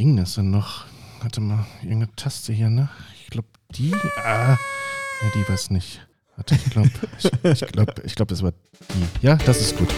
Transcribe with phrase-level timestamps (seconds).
[0.00, 0.86] ging das denn noch?
[1.20, 2.88] Warte mal, irgendeine Taste hier, ne?
[3.22, 3.94] Ich glaube, die.
[4.24, 6.00] Ah, ja, die war es nicht.
[6.36, 9.26] Warte, ich glaube, ich, ich glaube, ich glaub, das war die.
[9.26, 9.88] Ja, das ist gut.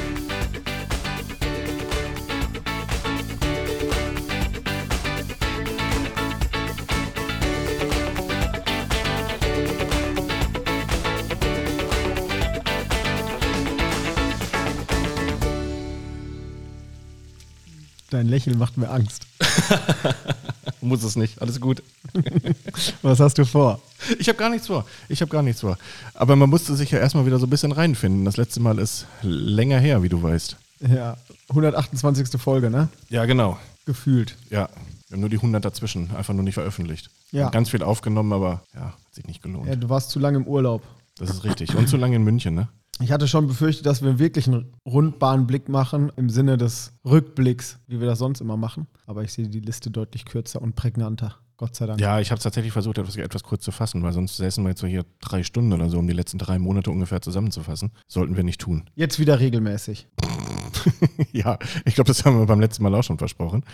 [18.11, 19.32] Dein Lächeln macht mir Angst.
[20.81, 21.83] Muss es nicht, alles gut.
[23.03, 23.81] Was hast du vor?
[24.19, 24.85] Ich habe gar nichts vor.
[25.09, 25.79] Ich habe gar nichts vor.
[26.15, 28.25] Aber man musste sich ja erstmal wieder so ein bisschen reinfinden.
[28.25, 30.57] Das letzte Mal ist länger her, wie du weißt.
[30.81, 31.17] Ja,
[31.51, 32.41] 128.
[32.41, 32.89] Folge, ne?
[33.09, 33.59] Ja, genau.
[33.87, 34.37] Gefühlt.
[34.51, 34.69] Ja.
[35.09, 37.11] Wir haben nur die 100 dazwischen, einfach nur nicht veröffentlicht.
[37.31, 37.51] Ja.
[37.51, 39.69] Ganz viel aufgenommen, aber ja, hat sich nicht gelohnt.
[39.69, 40.83] Ja, du warst zu lange im Urlaub.
[41.17, 41.75] Das ist richtig.
[41.77, 42.69] Und zu lange in München, ne?
[43.01, 48.01] Ich hatte schon befürchtet, dass wir wirklich einen Rundbahnblick machen im Sinne des Rückblicks, wie
[48.01, 48.87] wir das sonst immer machen.
[49.07, 51.37] Aber ich sehe die Liste deutlich kürzer und prägnanter.
[51.57, 52.01] Gott sei Dank.
[52.01, 54.81] Ja, ich habe tatsächlich versucht, etwas, etwas kurz zu fassen, weil sonst säßen wir jetzt
[54.81, 57.93] so hier drei Stunden oder so, um die letzten drei Monate ungefähr zusammenzufassen.
[58.09, 58.91] Sollten wir nicht tun.
[58.95, 60.09] Jetzt wieder regelmäßig.
[61.33, 63.65] ja, ich glaube, das haben wir beim letzten Mal auch schon versprochen.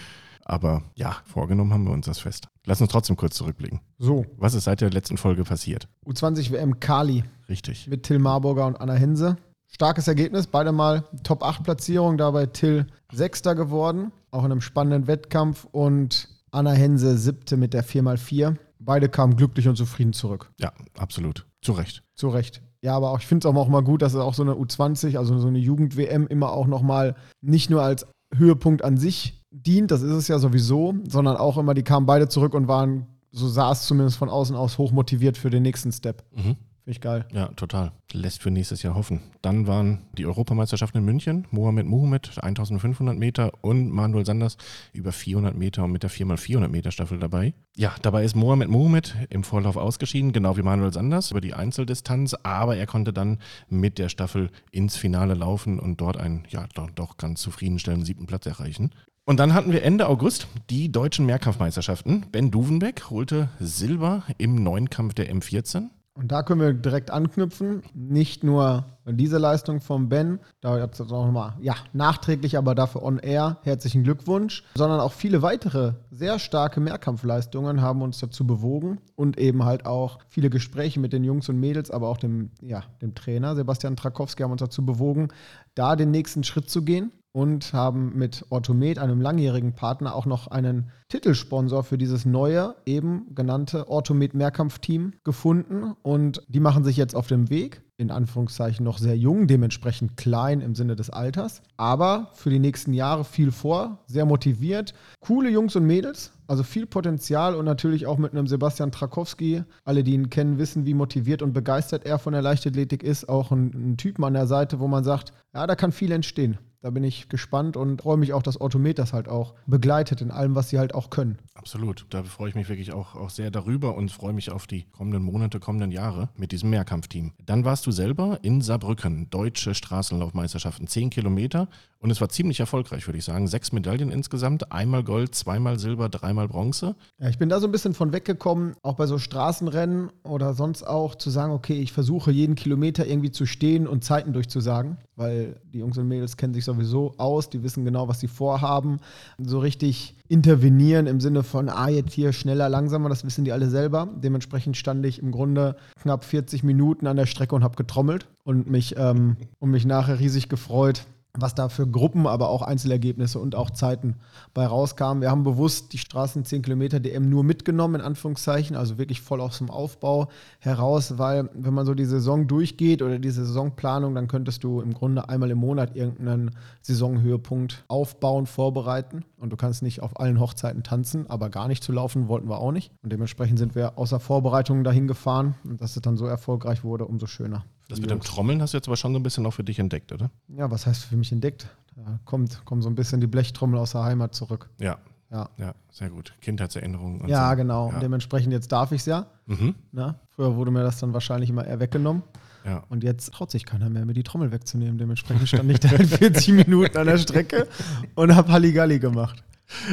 [0.49, 2.49] Aber ja, vorgenommen haben wir uns das fest.
[2.65, 3.81] Lass uns trotzdem kurz zurückblicken.
[3.99, 5.89] So, Was ist seit der letzten Folge passiert?
[6.07, 7.87] U20 WM Kali Richtig.
[7.87, 9.37] mit Till Marburger und Anna Hense.
[9.67, 15.07] Starkes Ergebnis, beide mal Top 8 Platzierung, dabei Till Sechster geworden, auch in einem spannenden
[15.07, 18.57] Wettkampf und Anna Hense siebte mit der 4x4.
[18.79, 20.51] Beide kamen glücklich und zufrieden zurück.
[20.59, 21.47] Ja, absolut.
[21.61, 22.03] Zu Recht.
[22.15, 22.63] Zu Recht.
[22.81, 25.19] Ja, aber auch, ich finde es auch mal gut, dass es auch so eine U20,
[25.19, 30.03] also so eine Jugend-WM, immer auch nochmal nicht nur als Höhepunkt an sich dient, das
[30.03, 33.73] ist es ja sowieso, sondern auch immer, die kamen beide zurück und waren, so sah
[33.73, 36.25] es zumindest von außen aus, hoch motiviert für den nächsten Step.
[36.35, 36.57] Mhm.
[36.89, 37.27] Finde ich geil.
[37.35, 37.93] Ja, total.
[38.15, 39.21] Lässt für nächstes Jahr hoffen.
[39.43, 44.57] Dann waren die Europameisterschaften in München, Mohamed Mohamed 1500 Meter und Manuel Sanders
[44.95, 47.53] über 400 Meter und mit der 4x400 Meter Staffel dabei.
[47.77, 52.35] Ja, dabei ist Mohamed Mohamed im Vorlauf ausgeschieden, genau wie Manuel Sanders über die Einzeldistanz,
[52.43, 53.37] aber er konnte dann
[53.69, 58.27] mit der Staffel ins Finale laufen und dort einen, ja, doch, doch ganz zufriedenstellenden siebten
[58.27, 58.93] Platz erreichen.
[59.29, 62.25] Und dann hatten wir Ende August die deutschen Mehrkampfmeisterschaften.
[62.33, 65.91] Ben Duvenbeck holte Silber im Neunkampf der M14.
[66.15, 67.83] Und da können wir direkt anknüpfen.
[67.93, 73.19] Nicht nur diese Leistung vom Ben, da jetzt auch nochmal, ja, nachträglich, aber dafür on
[73.19, 79.39] air, herzlichen Glückwunsch, sondern auch viele weitere sehr starke Mehrkampfleistungen haben uns dazu bewogen und
[79.39, 83.15] eben halt auch viele Gespräche mit den Jungs und Mädels, aber auch dem, ja, dem
[83.15, 85.29] Trainer Sebastian Trakowski haben uns dazu bewogen,
[85.75, 90.49] da den nächsten Schritt zu gehen und haben mit Orthomed, einem langjährigen Partner, auch noch
[90.49, 95.95] einen Titelsponsor für dieses neue, eben genannte Orthomed Mehrkampfteam gefunden.
[96.03, 100.61] Und die machen sich jetzt auf dem Weg, in Anführungszeichen noch sehr jung, dementsprechend klein
[100.61, 104.95] im Sinne des Alters, aber für die nächsten Jahre viel vor, sehr motiviert.
[105.21, 109.65] Coole Jungs und Mädels, also viel Potenzial und natürlich auch mit einem Sebastian Trakowski.
[109.85, 113.29] Alle, die ihn kennen, wissen, wie motiviert und begeistert er von der Leichtathletik ist.
[113.29, 116.59] Auch ein, ein Typen an der Seite, wo man sagt, ja, da kann viel entstehen.
[116.81, 120.31] Da bin ich gespannt und freue mich auch, dass Orthomed das halt auch begleitet in
[120.31, 121.39] allem, was sie halt auch können.
[121.55, 122.07] Absolut.
[122.11, 125.25] Da freue ich mich wirklich auch, auch sehr darüber und freue mich auf die kommenden
[125.25, 127.33] Monate, kommenden Jahre mit diesem Mehrkampfteam.
[127.45, 131.69] Dann warst du selber in Saarbrücken, deutsche Straßenlaufmeisterschaften, 10 Kilometer
[131.99, 133.49] und es war ziemlich erfolgreich, würde ich sagen.
[133.49, 136.95] Sechs Medaillen insgesamt, einmal Gold, zweimal Silber, dreimal Bronze.
[137.19, 140.85] Ja, ich bin da so ein bisschen von weggekommen, auch bei so Straßenrennen oder sonst
[140.85, 145.61] auch zu sagen, okay, ich versuche jeden Kilometer irgendwie zu stehen und Zeiten durchzusagen, weil
[145.65, 149.01] die Jungs und Mädels kennen sich sowieso aus, die wissen genau, was sie vorhaben.
[149.39, 153.71] So richtig intervenieren im Sinne von, ah, jetzt hier schneller, langsamer, das wissen die alle
[153.71, 154.09] selber.
[154.15, 158.71] Dementsprechend stand ich im Grunde knapp 40 Minuten an der Strecke und habe getrommelt und
[158.71, 161.07] mich, ähm, und mich nachher riesig gefreut,
[161.41, 164.17] was da für Gruppen, aber auch Einzelergebnisse und auch Zeiten
[164.55, 165.21] bei rauskamen.
[165.21, 169.41] Wir haben bewusst die Straßen 10 Kilometer DM nur mitgenommen, in Anführungszeichen, also wirklich voll
[169.41, 170.29] aus dem Aufbau
[170.59, 174.95] heraus, weil wenn man so die Saison durchgeht oder die Saisonplanung, dann könntest du im
[174.95, 176.53] Grunde einmal im Monat irgendeinen
[176.83, 181.93] Saisonhöhepunkt aufbauen, vorbereiten und du kannst nicht auf allen Hochzeiten tanzen, aber gar nicht zu
[181.93, 182.93] laufen wollten wir auch nicht.
[183.03, 187.07] Und dementsprechend sind wir außer Vorbereitungen dahin gefahren und dass es dann so erfolgreich wurde,
[187.07, 187.65] umso schöner.
[187.89, 189.79] Das mit dem Trommeln hast du jetzt aber schon so ein bisschen auch für dich
[189.79, 190.31] entdeckt, oder?
[190.49, 191.69] Ja, was heißt für mich entdeckt?
[191.97, 194.69] Da kommt, kommt so ein bisschen die Blechtrommel aus der Heimat zurück.
[194.79, 194.99] Ja,
[195.31, 196.35] Ja, ja, sehr gut.
[196.41, 197.21] Kindheitserinnerungen.
[197.23, 197.57] und ja so.
[197.57, 197.91] genau.
[197.93, 197.99] Ja.
[198.01, 199.27] Dementsprechend jetzt darf ich es ja.
[199.47, 199.75] Mhm.
[199.93, 200.15] Ne?
[200.29, 202.23] Früher wurde mir das dann wahrscheinlich immer eher weggenommen.
[202.65, 202.85] Ja.
[202.91, 204.99] Und jetzt traut sich keiner mehr, mir die Trommel wegzunehmen.
[204.99, 207.67] Dementsprechend stand ich da halt 40 Minuten an der Strecke
[208.15, 209.43] und habe Halligalli gemacht.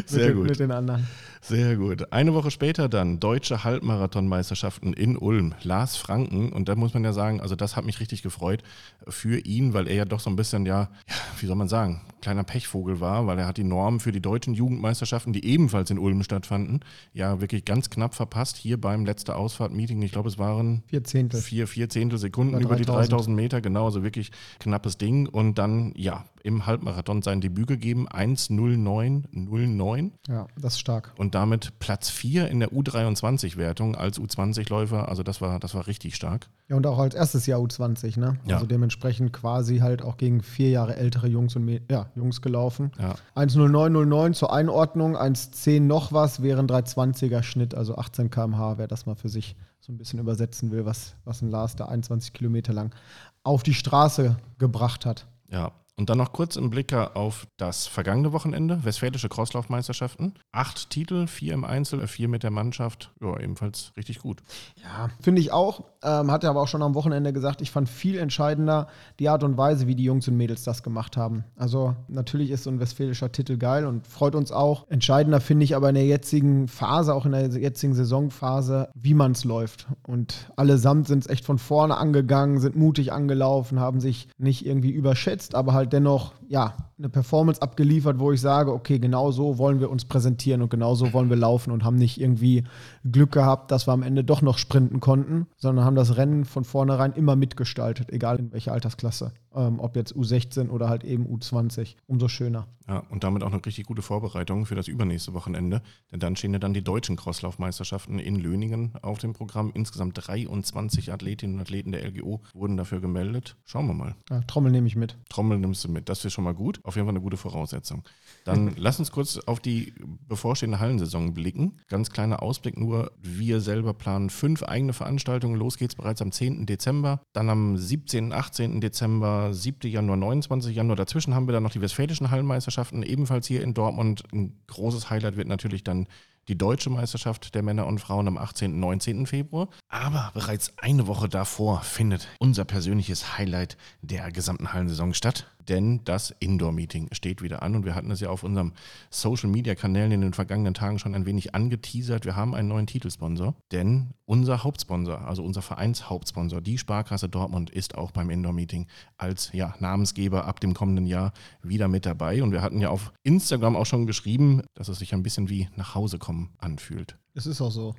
[0.05, 0.47] Sehr mit, gut.
[0.49, 1.07] Mit den anderen.
[1.47, 2.11] Sehr gut.
[2.11, 5.53] Eine Woche später dann deutsche Halbmarathonmeisterschaften in Ulm.
[5.61, 6.51] Lars Franken.
[6.51, 8.63] Und da muss man ja sagen, also das hat mich richtig gefreut
[9.07, 12.01] für ihn, weil er ja doch so ein bisschen, ja, ja wie soll man sagen,
[12.21, 15.99] kleiner Pechvogel war, weil er hat die Norm für die deutschen Jugendmeisterschaften, die ebenfalls in
[15.99, 16.79] Ulm stattfanden,
[17.13, 18.57] ja wirklich ganz knapp verpasst.
[18.57, 22.63] Hier beim letzte Ausfahrt-Meeting, ich glaube, es waren vier Zehntel, vier, vier Zehntel Sekunden über,
[22.63, 25.27] über die 3000 Meter, genau, also wirklich knappes Ding.
[25.27, 30.11] Und dann, ja, im Halbmarathon sein Debüt gegeben, 1.09.09.
[30.27, 31.13] Ja, das ist stark.
[31.17, 35.09] Und damit Platz 4 in der U23-Wertung als U20-Läufer.
[35.09, 36.47] Also das war, das war richtig stark.
[36.69, 38.39] Ja, und auch als erstes Jahr U20, ne?
[38.47, 38.55] Ja.
[38.55, 42.91] Also dementsprechend quasi halt auch gegen vier Jahre ältere Jungs und ja, Jungs gelaufen.
[42.97, 43.15] Ja.
[43.35, 49.05] 1.09.09 zur Einordnung, 1.10 noch was, wäre ein 320er Schnitt, also 18 km/h, wer das
[49.05, 52.71] mal für sich so ein bisschen übersetzen will, was, was ein Lars da 21 Kilometer
[52.71, 52.95] lang
[53.43, 55.27] auf die Straße gebracht hat.
[55.51, 60.33] Ja, und dann noch kurz im Blicker auf das vergangene Wochenende, Westfälische Crosslaufmeisterschaften.
[60.51, 63.11] Acht Titel, vier im Einzel, vier mit der Mannschaft.
[63.21, 64.43] Ja, ebenfalls richtig gut.
[64.83, 65.85] Ja, finde ich auch.
[66.03, 68.87] Ähm, hat er aber auch schon am Wochenende gesagt, ich fand viel entscheidender
[69.19, 71.45] die Art und Weise, wie die Jungs und Mädels das gemacht haben.
[71.55, 74.87] Also natürlich ist so ein westfälischer Titel geil und freut uns auch.
[74.89, 79.31] Entscheidender finde ich aber in der jetzigen Phase, auch in der jetzigen Saisonphase, wie man
[79.31, 79.87] es läuft.
[80.05, 84.91] Und allesamt sind es echt von vorne angegangen, sind mutig angelaufen, haben sich nicht irgendwie
[84.91, 89.79] überschätzt, aber halt dennoch, ja, eine Performance abgeliefert, wo ich sage, okay, genau so wollen
[89.79, 92.63] wir uns präsentieren und genau so wollen wir laufen und haben nicht irgendwie
[93.03, 96.63] Glück gehabt, dass wir am Ende doch noch sprinten konnten, sondern haben das Rennen von
[96.63, 99.33] vornherein immer mitgestaltet, egal in welcher Altersklasse.
[99.53, 101.95] Ähm, ob jetzt U16 oder halt eben U20.
[102.07, 102.67] Umso schöner.
[102.87, 105.81] Ja, und damit auch eine richtig gute Vorbereitung für das übernächste Wochenende.
[106.11, 109.71] Denn dann stehen ja dann die deutschen Crosslaufmeisterschaften in Löningen auf dem Programm.
[109.73, 113.55] Insgesamt 23 Athletinnen und Athleten der LGO wurden dafür gemeldet.
[113.63, 114.15] Schauen wir mal.
[114.29, 115.17] Ja, Trommel nehme ich mit.
[115.29, 116.09] Trommel nimmst du mit.
[116.09, 118.03] Das wäre schon mal gut auf jeden Fall eine gute Voraussetzung.
[118.43, 119.93] Dann lass uns kurz auf die
[120.27, 121.77] bevorstehende Hallensaison blicken.
[121.89, 123.11] Ganz kleiner Ausblick nur.
[123.21, 125.55] Wir selber planen fünf eigene Veranstaltungen.
[125.55, 126.65] Los geht's bereits am 10.
[126.65, 128.25] Dezember, dann am 17.
[128.25, 128.81] und 18.
[128.81, 129.89] Dezember, 7.
[129.89, 130.75] Januar, 29.
[130.75, 130.95] Januar.
[130.95, 134.23] Dazwischen haben wir dann noch die Westfälischen Hallenmeisterschaften, ebenfalls hier in Dortmund.
[134.31, 136.07] Ein großes Highlight wird natürlich dann
[136.47, 138.73] die deutsche Meisterschaft der Männer und Frauen am 18.
[138.73, 139.25] und 19.
[139.25, 139.69] Februar.
[139.89, 146.33] Aber bereits eine Woche davor findet unser persönliches Highlight der gesamten Hallensaison statt denn das
[146.39, 148.73] Indoor-Meeting steht wieder an und wir hatten es ja auf unserem
[149.09, 152.25] Social-Media-Kanälen in den vergangenen Tagen schon ein wenig angeteasert.
[152.25, 157.95] Wir haben einen neuen Titelsponsor, denn unser Hauptsponsor, also unser Vereinshauptsponsor, die Sparkasse Dortmund, ist
[157.95, 162.43] auch beim Indoor-Meeting als ja, Namensgeber ab dem kommenden Jahr wieder mit dabei.
[162.43, 165.69] Und wir hatten ja auf Instagram auch schon geschrieben, dass es sich ein bisschen wie
[165.75, 167.17] nach Hause kommen anfühlt.
[167.37, 167.95] Es ist auch so.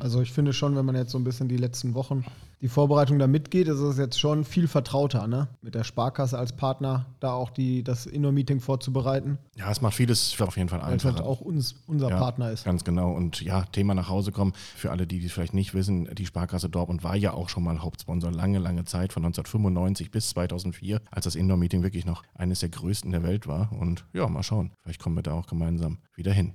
[0.00, 2.24] Also ich finde schon, wenn man jetzt so ein bisschen die letzten Wochen
[2.60, 5.48] die Vorbereitung da mitgeht, ist es jetzt schon viel vertrauter, ne?
[5.62, 9.38] Mit der Sparkasse als Partner da auch die, das Indoor-Meeting vorzubereiten.
[9.56, 11.14] Ja, es macht vieles auf jeden Fall einfacher.
[11.14, 12.64] Weil es auch uns, unser ja, Partner ist.
[12.64, 13.12] Ganz genau.
[13.12, 14.52] Und ja, Thema nach Hause kommen.
[14.76, 17.80] Für alle, die es vielleicht nicht wissen, die Sparkasse Dortmund war ja auch schon mal
[17.80, 22.68] Hauptsponsor lange, lange Zeit, von 1995 bis 2004, als das Indoor-Meeting wirklich noch eines der
[22.68, 23.72] größten der Welt war.
[23.72, 24.72] Und ja, mal schauen.
[24.82, 26.52] Vielleicht kommen wir da auch gemeinsam wieder hin.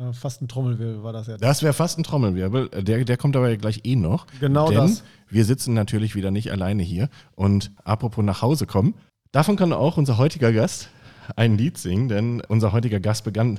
[0.00, 1.42] Äh, fast ein Trommelwirbel war das jetzt.
[1.42, 2.70] Das wäre fast ein Trommelwirbel.
[2.82, 4.26] Der, der kommt aber gleich eh noch.
[4.40, 5.04] Genau denn das.
[5.28, 7.10] Wir sitzen natürlich wieder nicht alleine hier.
[7.34, 8.94] Und apropos nach Hause kommen,
[9.32, 10.88] davon kann auch unser heutiger Gast
[11.36, 13.58] ein Lied singen, denn unser heutiger Gast begann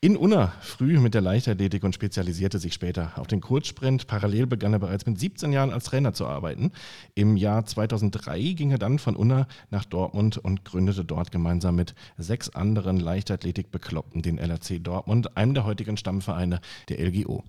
[0.00, 4.06] in Unna früh mit der Leichtathletik und spezialisierte sich später auf den Kurzsprint.
[4.06, 6.72] Parallel begann er bereits mit 17 Jahren als Trainer zu arbeiten.
[7.14, 11.94] Im Jahr 2003 ging er dann von Unna nach Dortmund und gründete dort gemeinsam mit
[12.18, 17.42] sechs anderen Leichtathletik-Bekloppten den LRC Dortmund, einem der heutigen Stammvereine der LGO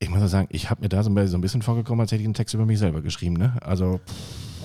[0.00, 2.34] ich muss sagen, ich habe mir da so ein bisschen vorgekommen, als hätte ich einen
[2.34, 3.36] Text über mich selber geschrieben.
[3.36, 3.54] Ne?
[3.62, 4.00] Also.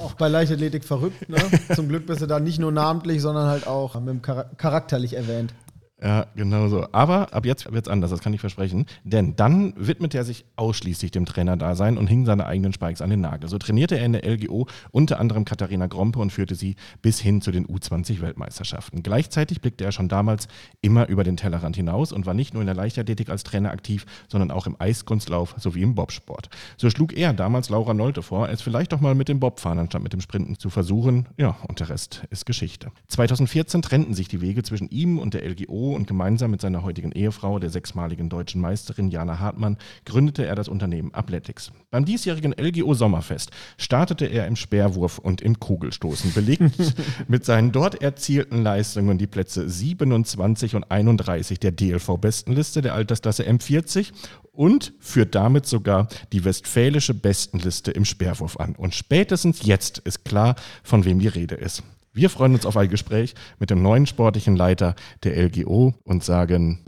[0.01, 1.37] Auch bei Leichtathletik verrückt, ne?
[1.75, 5.53] Zum Glück bist du da nicht nur namentlich, sondern halt auch mit dem charakterlich erwähnt.
[6.01, 6.87] Ja, genau so.
[6.93, 8.85] Aber ab jetzt wird es anders, das kann ich versprechen.
[9.03, 13.19] Denn dann widmete er sich ausschließlich dem Trainerdasein und hing seine eigenen Spikes an den
[13.19, 13.49] Nagel.
[13.49, 17.41] So trainierte er in der LGO unter anderem Katharina Grompe und führte sie bis hin
[17.41, 19.03] zu den U20-Weltmeisterschaften.
[19.03, 20.47] Gleichzeitig blickte er schon damals
[20.81, 24.05] immer über den Tellerrand hinaus und war nicht nur in der Leichtathletik als Trainer aktiv,
[24.29, 26.49] sondern auch im Eiskunstlauf sowie im Bobsport.
[26.77, 30.01] So schlug er damals Laura Nolte vor, es vielleicht doch mal mit dem Bobfahren anstatt
[30.01, 31.27] mit dem Sprinten zu versuchen.
[31.37, 32.91] Ja, und der Rest ist Geschichte.
[33.09, 37.11] 2014 trennten sich die Wege zwischen ihm und der LGO und gemeinsam mit seiner heutigen
[37.11, 41.71] Ehefrau, der sechsmaligen deutschen Meisterin Jana Hartmann, gründete er das Unternehmen Athletics.
[41.91, 46.95] Beim diesjährigen LGO Sommerfest startete er im Speerwurf und im Kugelstoßen, belegt
[47.27, 54.11] mit seinen dort erzielten Leistungen die Plätze 27 und 31 der DLV-Bestenliste der Altersklasse M40
[54.51, 58.75] und führt damit sogar die westfälische Bestenliste im Speerwurf an.
[58.75, 61.83] Und spätestens jetzt ist klar, von wem die Rede ist.
[62.19, 66.83] Wir freuen uns auf ein Gespräch mit dem neuen sportlichen Leiter der LGO und sagen...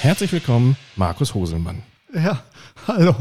[0.00, 1.82] Herzlich willkommen, Markus Hoselmann.
[2.14, 2.44] Ja,
[2.86, 3.14] hallo.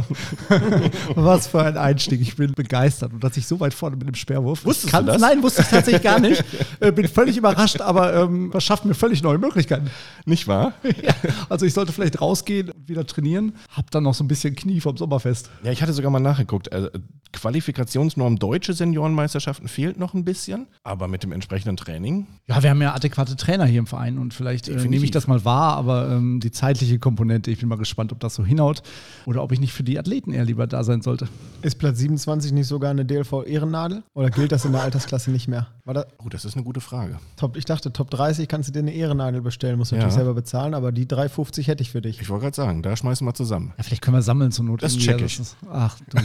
[1.16, 2.22] Was für ein Einstieg.
[2.22, 3.14] Ich bin begeistert.
[3.14, 4.66] Und dass ich so weit vorne mit dem Sperrwurf.
[4.66, 5.22] Wusstest kann, du das?
[5.22, 6.44] Nein, wusste ich tatsächlich gar nicht.
[6.82, 9.90] Äh, bin völlig überrascht, aber ähm, das schafft mir völlig neue Möglichkeiten.
[10.26, 10.74] Nicht wahr?
[11.02, 11.14] Ja,
[11.48, 13.54] also ich sollte vielleicht rausgehen, wieder trainieren.
[13.70, 15.50] Hab dann noch so ein bisschen Knie vom Sommerfest.
[15.64, 16.72] Ja, ich hatte sogar mal nachgeguckt.
[16.72, 16.90] Also,
[17.32, 22.28] Qualifikationsnorm deutsche Seniorenmeisterschaften fehlt noch ein bisschen, aber mit dem entsprechenden Training.
[22.48, 25.28] Ja, wir haben ja adäquate Trainer hier im Verein und vielleicht äh, nehme ich das
[25.28, 28.82] mal wahr, aber ähm, die zeitliche Komponente, ich bin mal gespannt, ob das so hinhaut
[29.26, 31.28] oder ob ich nicht für die Athleten eher lieber da sein sollte.
[31.62, 34.04] Ist Platz 27 nicht sogar eine DLV-Ehrennadel?
[34.14, 35.68] Oder gilt das in der Altersklasse nicht mehr?
[35.86, 37.18] War das Oh, das ist eine gute Frage.
[37.38, 40.02] Top, ich dachte, Top 30 kannst du dir eine Ehrennadel bestellen, musst du Ja.
[40.02, 42.22] natürlich selber bezahlen, aber die 3,50 hätte ich für dich.
[42.22, 43.74] Ich wollte gerade sagen, da schmeißen wir zusammen.
[43.78, 44.84] Ja, vielleicht können wir sammeln zur Not.
[44.84, 45.40] Das check Ja, ich.
[45.40, 46.18] ist- ach du.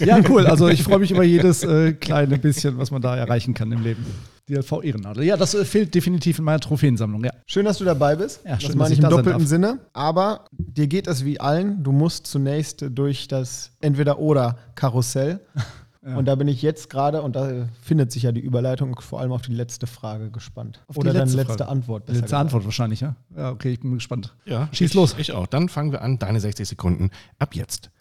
[0.00, 0.18] Ja.
[0.18, 0.46] ja, cool.
[0.46, 3.82] Also ich freue mich über jedes äh, kleine bisschen, was man da erreichen kann im
[3.82, 4.04] Leben.
[4.48, 5.24] DLV Ehrennadel.
[5.24, 7.24] Ja, das äh, fehlt definitiv in meiner Trophäensammlung.
[7.24, 7.32] Ja.
[7.46, 8.40] Schön, dass du dabei bist.
[8.44, 9.46] Ja, schön, das meine dass ich im doppelten.
[9.46, 9.78] Sinne.
[9.92, 11.82] Aber dir geht es wie allen.
[11.82, 15.40] Du musst zunächst durch das Entweder-Oder-Karussell.
[16.02, 19.30] Und da bin ich jetzt gerade, und da findet sich ja die Überleitung, vor allem
[19.30, 20.82] auf die letzte Frage gespannt.
[20.88, 21.70] Auf die Oder deine letzte letzte Frage.
[21.70, 22.08] Antwort.
[22.08, 22.40] Letzte gesagt.
[22.40, 23.14] Antwort wahrscheinlich, ja?
[23.36, 24.34] Ja, okay, ich bin gespannt.
[24.44, 25.14] Ja, Schieß ich, los.
[25.16, 25.46] Ich auch.
[25.46, 26.18] Dann fangen wir an.
[26.18, 27.10] Deine 60 Sekunden.
[27.38, 27.92] Ab jetzt.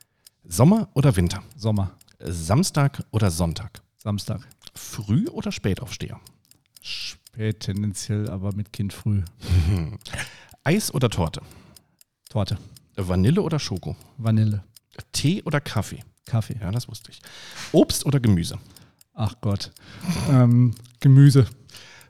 [0.47, 1.43] Sommer oder Winter?
[1.55, 3.81] Sommer, Samstag oder Sonntag?
[3.97, 4.41] Samstag.
[4.73, 6.19] Früh oder Spätaufsteher?
[6.81, 9.23] Spät tendenziell, aber mit Kind früh.
[10.63, 11.41] Eis oder Torte?
[12.29, 12.57] Torte,
[12.95, 13.95] Vanille oder Schoko?
[14.17, 14.63] Vanille,
[15.11, 16.03] Tee oder Kaffee?
[16.25, 16.57] Kaffee.
[16.61, 17.21] Ja, das wusste ich.
[17.71, 18.57] Obst oder Gemüse?
[19.13, 19.71] Ach Gott.
[20.29, 21.47] Ähm, Gemüse.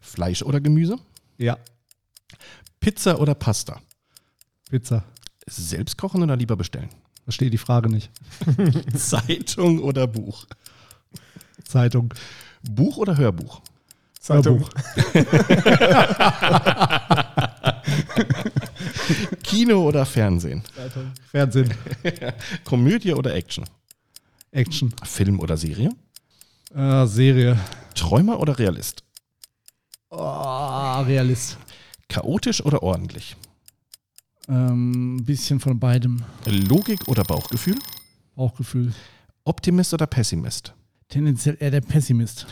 [0.01, 0.98] Fleisch oder Gemüse?
[1.38, 1.58] Ja.
[2.80, 3.82] Pizza oder Pasta?
[4.70, 5.03] Pizza.
[5.48, 6.89] Selbst kochen oder lieber bestellen?
[7.24, 8.12] Verstehe die Frage nicht.
[8.96, 10.46] Zeitung oder Buch?
[11.63, 12.13] Zeitung.
[12.63, 13.62] Buch oder Hörbuch?
[14.20, 14.65] Zeitung.
[19.44, 20.63] Kino oder Fernsehen?
[20.75, 21.12] Zeitung.
[21.30, 21.74] Fernsehen.
[22.63, 23.65] Komödie oder Action?
[24.51, 24.94] Action.
[25.03, 25.89] Film oder Serie?
[26.75, 27.60] Äh, Serie.
[27.96, 29.03] Träumer oder Realist?
[30.10, 31.58] Oh, Realist.
[32.08, 33.36] Chaotisch oder ordentlich?
[34.48, 36.24] Ähm, ein bisschen von beidem.
[36.46, 37.77] Logik oder Bauchgefühl?
[38.36, 38.94] Bauchgefühl.
[39.46, 40.74] Optimist oder Pessimist?
[41.12, 42.48] Tendenziell eher der Pessimist.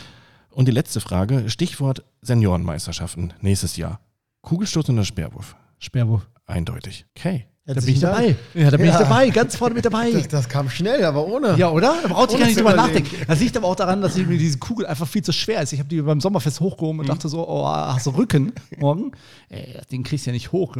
[0.50, 4.00] Und die letzte Frage, Stichwort Seniorenmeisterschaften nächstes Jahr.
[4.42, 5.56] Kugelstoß oder Sperrwurf?
[5.78, 6.28] Sperrwurf.
[6.46, 7.06] Eindeutig.
[7.16, 7.46] Okay.
[7.64, 8.36] Da bin ich dabei.
[8.52, 8.92] Ja, da bin Ja.
[8.92, 9.30] ich dabei.
[9.30, 10.10] Ganz vorne mit dabei.
[10.10, 11.56] Das, das kam schnell, aber ohne.
[11.56, 11.94] Ja, oder?
[12.02, 13.16] Da braucht sich Ohne gar nicht drüber nachdenken.
[13.26, 15.72] Das liegt aber auch daran, dass mir diese Kugel einfach viel zu schwer ist.
[15.72, 19.12] Ich habe die beim Sommerfest hochgehoben und dachte so, oh, hast du Rücken morgen?
[19.48, 20.76] Ey, das Ding kriegst du ja nicht hoch.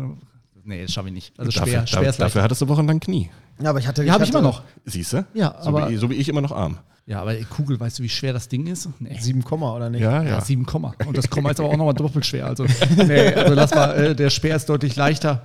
[0.64, 1.38] Nee, das schaffe ich nicht.
[1.38, 3.30] Also schwer, dafür, schwer ist dafür hattest du wochenlang Knie.
[3.62, 4.04] Ja, aber ich hatte.
[4.04, 4.62] Ja, habe ich immer noch.
[4.84, 5.24] Siehst du?
[5.34, 6.78] Ja, so, aber- wie, so wie ich immer noch arm.
[7.06, 8.88] Ja, aber Kugel, weißt du, wie schwer das Ding ist?
[9.00, 9.16] Nee.
[9.18, 10.00] 7, Komma, oder nicht?
[10.02, 10.40] Ja, Ja, ja.
[10.40, 10.94] 7 Komma.
[11.06, 12.46] Und das Komma ist aber auch nochmal doppelt schwer.
[12.46, 12.64] Also,
[12.96, 15.42] nee, also lass mal, äh, der Speer ist deutlich leichter.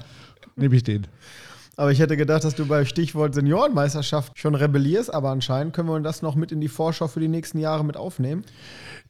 [0.56, 1.08] Nehme ich den.
[1.78, 6.00] Aber ich hätte gedacht, dass du bei Stichwort Seniorenmeisterschaft schon rebellierst, aber anscheinend können wir
[6.02, 8.44] das noch mit in die Vorschau für die nächsten Jahre mit aufnehmen.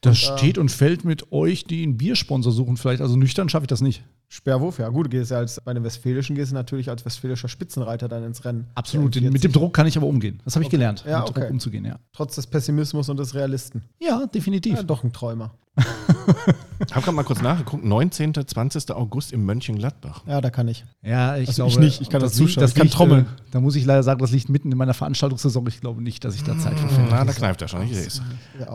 [0.02, 3.02] Das steht und fällt mit euch, die einen Biersponsor suchen, vielleicht.
[3.02, 4.04] Also nüchtern schaffe ich das nicht.
[4.28, 7.48] Sperrwurf, ja gut, du gehst ja als bei den Westfälischen gehst du natürlich als westfälischer
[7.48, 8.68] Spitzenreiter dann ins Rennen.
[8.76, 9.16] Absolut.
[9.16, 9.52] Mit dem M40.
[9.54, 10.42] Druck kann ich aber umgehen.
[10.44, 11.42] Das habe ich gelernt, Ja, mit okay.
[11.42, 12.00] Druck umzugehen, ja.
[12.12, 13.84] Trotz des Pessimismus und des Realisten.
[14.00, 14.76] Ja, definitiv.
[14.76, 15.54] Ja, doch ein Träumer.
[15.78, 17.84] Ich habe gerade mal kurz nachgeguckt.
[17.84, 18.34] 19.
[18.48, 18.92] 20.
[18.92, 20.24] August im Mönchengladbach.
[20.26, 20.86] Ja, da kann ich.
[21.04, 21.72] Ja, ich Also glaube.
[21.72, 23.26] ich nicht, ich kann das liegt- zuschauen, ich kann liegt, trommeln.
[23.26, 25.68] äh, Da muss ich leider sagen, das liegt mitten in meiner Veranstaltungssaison.
[25.68, 27.10] Ich glaube nicht, dass ich da Zeit für finde.
[27.12, 27.84] Na, da kneift er schon.
[27.84, 28.22] Ich sehe es.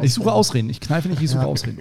[0.03, 0.71] Ich suche Ausreden.
[0.71, 1.47] Ich kneife nicht, ich suche Ja.
[1.49, 1.81] Ausreden.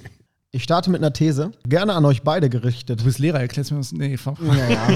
[0.52, 3.02] Ich starte mit einer These, gerne an euch beide gerichtet.
[3.02, 3.92] Du bist Lehrer, erklärst mir was.
[3.92, 4.88] Nee, ver- Naja,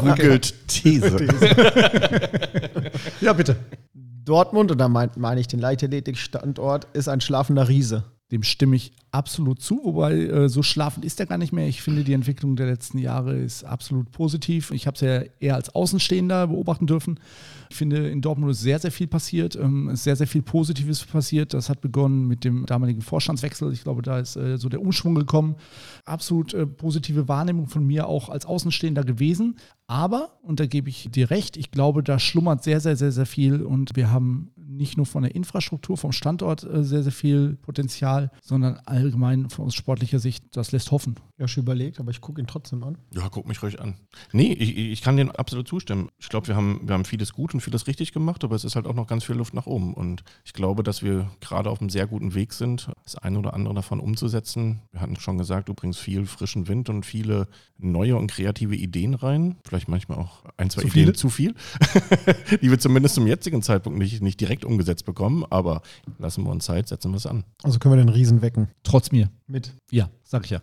[0.00, 1.16] Googelt These.
[3.20, 3.56] ja, bitte.
[3.94, 8.02] Dortmund, und da meine mein ich den Leichtathletik-Standort, ist ein schlafender Riese.
[8.32, 11.66] Dem stimme ich absolut zu, wobei äh, so schlafend ist er gar nicht mehr.
[11.66, 14.70] Ich finde, die Entwicklung der letzten Jahre ist absolut positiv.
[14.70, 17.18] Ich habe es ja eher als Außenstehender beobachten dürfen.
[17.70, 19.56] Ich finde, in Dortmund ist sehr, sehr viel passiert.
[19.56, 21.54] Ähm, ist sehr, sehr viel Positives passiert.
[21.54, 23.72] Das hat begonnen mit dem damaligen Vorstandswechsel.
[23.72, 25.56] Ich glaube, da ist äh, so der Umschwung gekommen.
[26.04, 29.56] Absolut äh, positive Wahrnehmung von mir auch als Außenstehender gewesen.
[29.86, 33.26] Aber, und da gebe ich dir recht, ich glaube, da schlummert sehr, sehr, sehr, sehr
[33.26, 33.62] viel.
[33.62, 38.80] Und wir haben nicht nur von der Infrastruktur, vom Standort sehr, sehr viel Potenzial, sondern
[38.96, 41.16] allgemein von aus sportlicher Sicht, das lässt hoffen.
[41.38, 42.98] Josh überlegt, aber ich gucke ihn trotzdem an.
[43.14, 43.94] Ja, guck mich ruhig an.
[44.32, 46.08] Nee, ich, ich kann dem absolut zustimmen.
[46.18, 48.74] Ich glaube, wir haben, wir haben vieles gut und vieles richtig gemacht, aber es ist
[48.74, 49.94] halt auch noch ganz viel Luft nach oben.
[49.94, 53.54] Und ich glaube, dass wir gerade auf einem sehr guten Weg sind, das eine oder
[53.54, 54.80] andere davon umzusetzen.
[54.92, 57.48] Wir hatten schon gesagt, du bringst viel frischen Wind und viele
[57.78, 59.56] neue und kreative Ideen rein.
[59.64, 61.12] Vielleicht manchmal auch ein, zwei Zu Ideen viele?
[61.12, 61.54] zu viel,
[62.62, 65.44] die wir zumindest zum jetzigen Zeitpunkt nicht, nicht direkt umgesetzt bekommen.
[65.50, 65.82] Aber
[66.18, 67.44] lassen wir uns Zeit, setzen wir es an.
[67.62, 68.68] Also können wir den Riesen wecken.
[68.86, 69.30] Trotz mir.
[69.48, 69.72] Mit.
[69.90, 70.60] Ja, sag ich ja.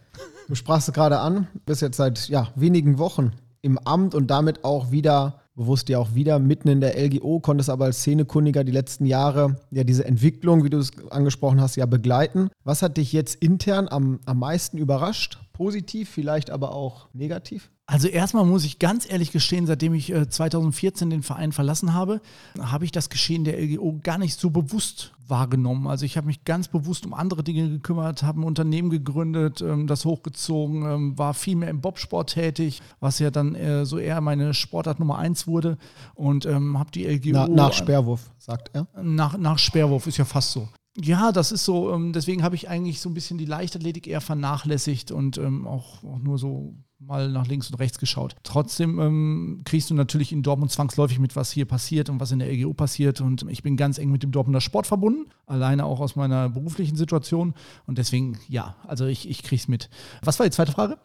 [0.48, 4.64] Du sprachst es gerade an, bist jetzt seit ja, wenigen Wochen im Amt und damit
[4.64, 8.72] auch wieder, bewusst ja auch wieder, mitten in der LGO, konntest aber als Szenekundiger die
[8.72, 12.50] letzten Jahre ja diese Entwicklung, wie du es angesprochen hast, ja begleiten.
[12.64, 15.40] Was hat dich jetzt intern am, am meisten überrascht?
[15.52, 17.73] Positiv, vielleicht aber auch negativ?
[17.86, 22.22] Also erstmal muss ich ganz ehrlich gestehen, seitdem ich 2014 äh, den Verein verlassen habe,
[22.60, 25.88] habe ich das Geschehen der LGO gar nicht so bewusst wahrgenommen.
[25.88, 29.88] Also ich habe mich ganz bewusst um andere Dinge gekümmert, habe ein Unternehmen gegründet, ähm,
[29.88, 34.22] das hochgezogen, ähm, war viel mehr im Bobsport tätig, was ja dann äh, so eher
[34.22, 35.78] meine Sportart Nummer eins wurde
[36.16, 37.32] und ähm, habe die LGO...
[37.34, 38.88] Na, nach Sperrwurf, sagt er.
[39.02, 40.70] Nach, nach Sperrwurf, ist ja fast so.
[40.96, 45.12] Ja, das ist so, deswegen habe ich eigentlich so ein bisschen die Leichtathletik eher vernachlässigt
[45.12, 46.76] und auch, auch nur so
[47.06, 48.36] mal nach links und rechts geschaut.
[48.44, 52.40] Trotzdem ähm, kriegst du natürlich in Dortmund zwangsläufig mit, was hier passiert und was in
[52.40, 53.22] der LGO passiert.
[53.22, 56.96] Und ich bin ganz eng mit dem Dortmunder Sport verbunden, alleine auch aus meiner beruflichen
[56.96, 57.54] Situation.
[57.86, 59.90] Und deswegen, ja, also ich, ich krieg's mit.
[60.22, 60.98] Was war die zweite Frage?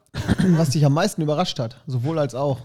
[0.56, 2.60] Was dich am meisten überrascht hat, sowohl als auch.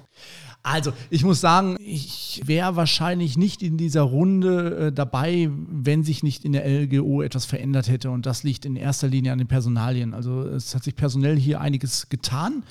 [0.65, 6.23] Also, ich muss sagen, ich wäre wahrscheinlich nicht in dieser Runde äh, dabei, wenn sich
[6.23, 8.09] nicht in der LGO etwas verändert hätte.
[8.09, 10.13] Und das liegt in erster Linie an den Personalien.
[10.13, 12.63] Also, es hat sich personell hier einiges getan.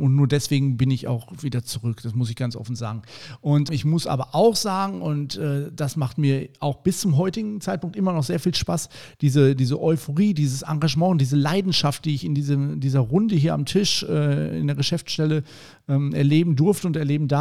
[0.00, 2.00] Und nur deswegen bin ich auch wieder zurück.
[2.04, 3.02] Das muss ich ganz offen sagen.
[3.40, 7.60] Und ich muss aber auch sagen, und äh, das macht mir auch bis zum heutigen
[7.60, 8.88] Zeitpunkt immer noch sehr viel Spaß,
[9.22, 13.64] diese, diese Euphorie, dieses Engagement, diese Leidenschaft, die ich in diese, dieser Runde hier am
[13.64, 15.42] Tisch äh, in der Geschäftsstelle
[15.88, 17.39] ähm, erleben durfte und erleben darf,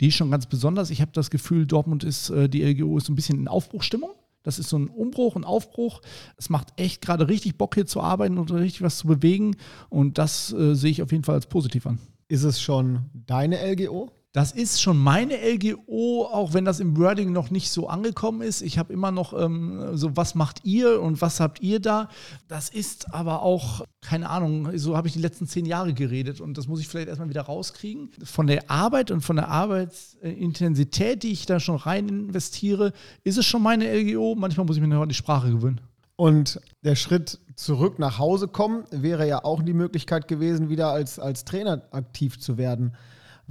[0.00, 0.90] die ist schon ganz besonders.
[0.90, 4.10] Ich habe das Gefühl, Dortmund ist, äh, die LGO ist so ein bisschen in Aufbruchstimmung.
[4.42, 6.00] Das ist so ein Umbruch, ein Aufbruch.
[6.36, 9.56] Es macht echt gerade richtig Bock hier zu arbeiten und richtig was zu bewegen.
[9.88, 11.98] Und das äh, sehe ich auf jeden Fall als positiv an.
[12.28, 14.10] Ist es schon deine LGO?
[14.32, 18.62] Das ist schon meine LGO, auch wenn das im Wording noch nicht so angekommen ist.
[18.62, 22.08] Ich habe immer noch ähm, so, was macht ihr und was habt ihr da?
[22.48, 26.56] Das ist aber auch, keine Ahnung, so habe ich die letzten zehn Jahre geredet und
[26.56, 28.10] das muss ich vielleicht erstmal wieder rauskriegen.
[28.24, 33.44] Von der Arbeit und von der Arbeitsintensität, die ich da schon rein investiere, ist es
[33.44, 34.34] schon meine LGO.
[34.34, 35.82] Manchmal muss ich mir noch die Sprache gewöhnen.
[36.16, 41.18] Und der Schritt zurück nach Hause kommen wäre ja auch die Möglichkeit gewesen, wieder als,
[41.18, 42.94] als Trainer aktiv zu werden.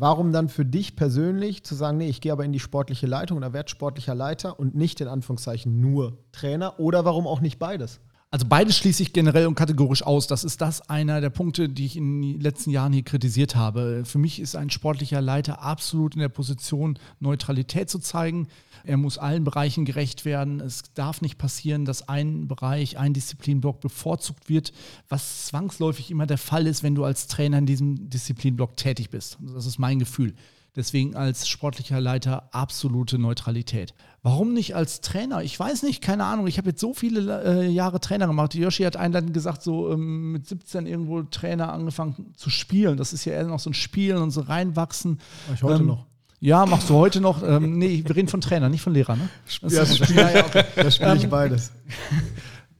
[0.01, 3.37] Warum dann für dich persönlich zu sagen, nee, ich gehe aber in die sportliche Leitung
[3.37, 7.99] oder werde sportlicher Leiter und nicht in Anführungszeichen nur Trainer oder warum auch nicht beides?
[8.33, 10.25] Also beides schließe ich generell und kategorisch aus.
[10.25, 14.03] Das ist das einer der Punkte, die ich in den letzten Jahren hier kritisiert habe.
[14.05, 18.47] Für mich ist ein sportlicher Leiter absolut in der Position, Neutralität zu zeigen.
[18.85, 20.61] Er muss allen Bereichen gerecht werden.
[20.61, 24.71] Es darf nicht passieren, dass ein Bereich, ein Disziplinblock bevorzugt wird,
[25.09, 29.39] was zwangsläufig immer der Fall ist, wenn du als Trainer in diesem Disziplinblock tätig bist.
[29.41, 30.35] Das ist mein Gefühl.
[30.75, 33.93] Deswegen als sportlicher Leiter absolute Neutralität.
[34.23, 35.43] Warum nicht als Trainer?
[35.43, 36.47] Ich weiß nicht, keine Ahnung.
[36.47, 38.53] Ich habe jetzt so viele äh, Jahre Trainer gemacht.
[38.53, 42.95] Yoshi hat einleitend gesagt, so ähm, mit 17 irgendwo Trainer angefangen zu spielen.
[42.95, 45.19] Das ist ja eher noch so ein Spielen und so reinwachsen.
[45.47, 46.05] Mach ich heute ähm, noch.
[46.39, 47.43] Ja, machst du heute noch.
[47.43, 49.29] Ähm, nee, wir reden von Trainer, nicht von Lehrer, ne?
[49.61, 50.91] Das ja, das spiele ja, okay.
[50.91, 51.71] spiel ich ähm, beides.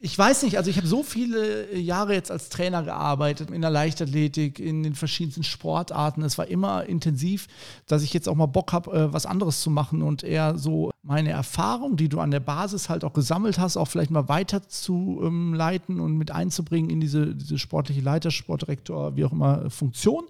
[0.04, 3.70] Ich weiß nicht, also ich habe so viele Jahre jetzt als Trainer gearbeitet, in der
[3.70, 6.24] Leichtathletik, in den verschiedensten Sportarten.
[6.24, 7.48] Es war immer intensiv,
[7.86, 10.90] dass ich jetzt auch mal Bock habe, äh, was anderes zu machen und eher so
[11.04, 14.68] meine Erfahrung, die du an der Basis halt auch gesammelt hast, auch vielleicht mal weiter
[14.68, 19.70] zu ähm, leiten und mit einzubringen in diese, diese sportliche Leiter, Sportdirektor, wie auch immer,
[19.70, 20.24] Funktion.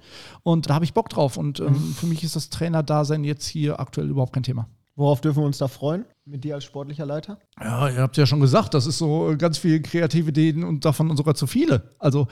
[0.44, 1.38] Und da habe ich Bock drauf.
[1.38, 1.94] Und ähm, mhm.
[1.94, 4.68] für mich ist das Trainerdasein jetzt hier aktuell überhaupt kein Thema.
[4.96, 6.06] Worauf dürfen wir uns da freuen?
[6.26, 7.40] Mit dir als sportlicher Leiter?
[7.60, 11.16] Ja, ihr habt ja schon gesagt, das ist so ganz viele kreative Ideen und davon
[11.16, 11.96] sogar zu viele.
[11.98, 12.28] Also,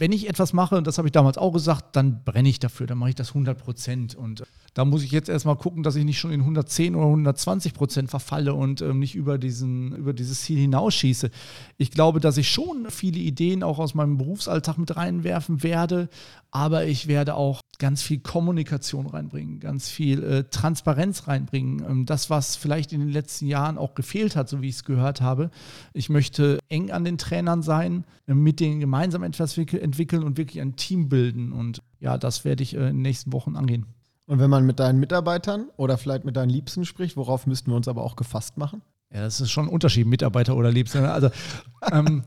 [0.00, 2.86] wenn ich etwas mache, und das habe ich damals auch gesagt, dann brenne ich dafür,
[2.86, 4.14] dann mache ich das 100 Prozent.
[4.14, 7.74] Und da muss ich jetzt erstmal gucken, dass ich nicht schon in 110 oder 120
[7.74, 11.30] Prozent verfalle und ähm, nicht über, diesen, über dieses Ziel hinausschieße.
[11.76, 16.08] Ich glaube, dass ich schon viele Ideen auch aus meinem Berufsalltag mit reinwerfen werde,
[16.50, 21.84] aber ich werde auch ganz viel Kommunikation reinbringen, ganz viel äh, Transparenz reinbringen.
[21.88, 24.84] Ähm, das, was vielleicht in den letzten Jahren auch gefehlt hat, so wie ich es
[24.84, 25.50] gehört habe.
[25.92, 29.89] Ich möchte eng an den Trainern sein, äh, mit denen gemeinsam etwas entwickeln
[30.24, 31.52] und wirklich ein Team bilden.
[31.52, 33.86] Und ja, das werde ich äh, in den nächsten Wochen angehen.
[34.26, 37.76] Und wenn man mit deinen Mitarbeitern oder vielleicht mit deinen Liebsten spricht, worauf müssten wir
[37.76, 38.82] uns aber auch gefasst machen?
[39.12, 41.10] Ja, das ist schon ein Unterschied, Mitarbeiter oder Liebste.
[41.10, 41.30] Also
[41.92, 42.22] ähm,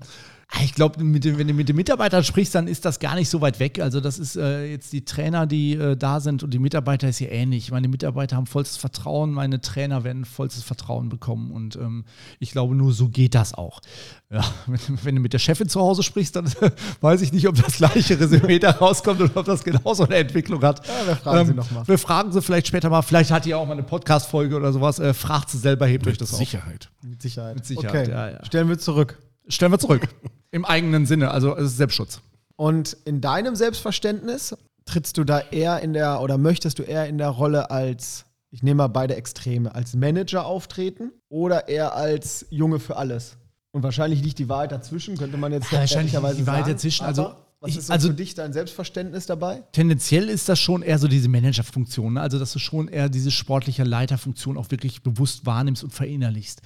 [0.62, 3.60] ich glaube, wenn du mit den Mitarbeitern sprichst, dann ist das gar nicht so weit
[3.60, 3.80] weg.
[3.80, 7.20] Also das ist äh, jetzt die Trainer, die äh, da sind und die Mitarbeiter ist
[7.20, 7.72] ja ähnlich.
[7.72, 12.06] Meine Mitarbeiter haben vollstes Vertrauen, meine Trainer werden vollstes Vertrauen bekommen und ähm,
[12.40, 13.82] ich glaube, nur so geht das auch.
[14.30, 16.46] Ja, wenn, wenn, du mit der Chefin zu Hause sprichst, dann
[17.02, 20.62] weiß ich nicht, ob das gleiche Resümee da rauskommt oder ob das genauso eine Entwicklung
[20.62, 20.86] hat.
[20.88, 21.88] Ja, wir fragen ähm, sie nochmal.
[21.88, 23.02] Wir fragen sie vielleicht später mal.
[23.02, 25.00] Vielleicht hat die auch mal eine Podcast-Folge oder sowas.
[25.00, 26.90] Äh, fragt sie selber, hebt euch das Sicherheit.
[26.92, 27.10] auf.
[27.10, 27.56] Mit Sicherheit.
[27.56, 28.08] Mit Sicherheit.
[28.08, 28.12] Okay.
[28.12, 28.46] Ja, ja.
[28.46, 29.18] Stellen wir zurück.
[29.48, 30.08] Stellen wir zurück.
[30.54, 32.22] Im eigenen Sinne, also es ist Selbstschutz.
[32.56, 37.18] Und in deinem Selbstverständnis, trittst du da eher in der oder möchtest du eher in
[37.18, 42.80] der Rolle als, ich nehme mal beide Extreme, als Manager auftreten oder eher als Junge
[42.80, 43.36] für alles?
[43.72, 46.74] Und wahrscheinlich liegt die Wahrheit dazwischen, könnte man jetzt ja, wahrscheinlich liegt die Wahrheit sagen,
[46.74, 47.06] dazwischen.
[47.06, 49.64] Also was ich, ist so also für dich dein Selbstverständnis dabei?
[49.72, 52.22] Tendenziell ist das schon eher so diese Managerfunktion, ne?
[52.22, 56.62] also dass du schon eher diese sportliche Leiterfunktion auch wirklich bewusst wahrnimmst und verinnerlichst.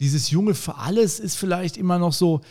[0.00, 2.42] Dieses Junge für alles ist vielleicht immer noch so,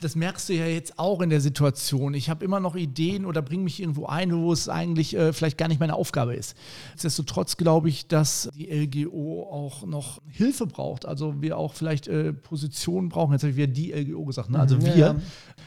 [0.00, 2.14] das merkst du ja jetzt auch in der Situation.
[2.14, 5.58] Ich habe immer noch Ideen oder bringe mich irgendwo ein, wo es eigentlich äh, vielleicht
[5.58, 6.56] gar nicht meine Aufgabe ist.
[6.92, 11.06] Nichtsdestotrotz glaube ich, dass die LGO auch noch Hilfe braucht.
[11.06, 13.32] Also wir auch vielleicht äh, Positionen brauchen.
[13.32, 14.58] Jetzt habe ich wieder die LGO gesagt, ne?
[14.60, 14.96] also Mhm, wir.
[14.96, 15.16] ja, ja.